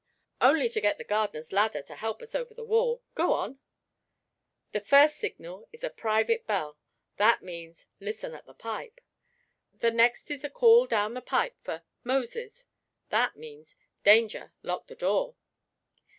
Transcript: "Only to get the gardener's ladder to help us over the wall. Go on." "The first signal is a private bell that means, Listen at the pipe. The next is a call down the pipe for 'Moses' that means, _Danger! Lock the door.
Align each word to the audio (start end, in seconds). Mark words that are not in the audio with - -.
"Only 0.41 0.67
to 0.69 0.81
get 0.81 0.97
the 0.97 1.03
gardener's 1.03 1.51
ladder 1.53 1.83
to 1.83 1.95
help 1.95 2.23
us 2.23 2.33
over 2.33 2.55
the 2.55 2.65
wall. 2.65 3.03
Go 3.13 3.33
on." 3.33 3.59
"The 4.71 4.79
first 4.79 5.17
signal 5.17 5.69
is 5.71 5.83
a 5.83 5.91
private 5.91 6.47
bell 6.47 6.79
that 7.17 7.43
means, 7.43 7.85
Listen 7.99 8.33
at 8.33 8.47
the 8.47 8.55
pipe. 8.55 8.99
The 9.71 9.91
next 9.91 10.31
is 10.31 10.43
a 10.43 10.49
call 10.49 10.87
down 10.87 11.13
the 11.13 11.21
pipe 11.21 11.55
for 11.63 11.83
'Moses' 12.03 12.65
that 13.09 13.37
means, 13.37 13.75
_Danger! 14.03 14.53
Lock 14.63 14.87
the 14.87 14.95
door. 14.95 15.35